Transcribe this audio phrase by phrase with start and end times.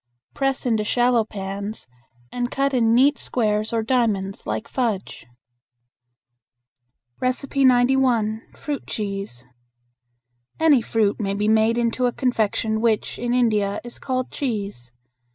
[0.33, 1.85] Press into shallow pans
[2.31, 5.27] and cut in neat squares or diamonds like fudge.
[7.21, 8.41] 91.
[8.55, 9.45] Fruit Cheese.
[10.59, 14.91] Any fruit may be made into a confection which, in India, is called "cheese."